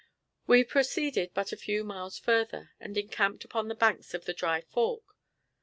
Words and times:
We 0.47 0.63
proceeded 0.63 1.35
but 1.35 1.51
a 1.51 1.55
few 1.55 1.83
miles 1.83 2.17
further, 2.17 2.71
and 2.79 2.97
encamped 2.97 3.43
upon 3.45 3.67
the 3.67 3.75
banks 3.75 4.15
of 4.15 4.25
the 4.25 4.33
Dry 4.33 4.61
Fork. 4.61 5.03